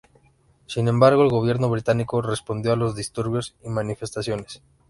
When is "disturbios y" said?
2.95-3.69